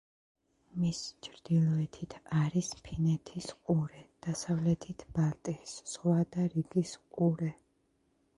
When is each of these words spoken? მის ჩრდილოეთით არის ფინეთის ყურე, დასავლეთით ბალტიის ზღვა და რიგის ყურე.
მის 0.83 1.01
ჩრდილოეთით 1.25 2.15
არის 2.39 2.71
ფინეთის 2.87 3.51
ყურე, 3.67 4.01
დასავლეთით 4.29 5.05
ბალტიის 5.19 5.77
ზღვა 5.95 6.19
და 6.35 6.49
რიგის 6.57 6.97
ყურე. 7.19 7.55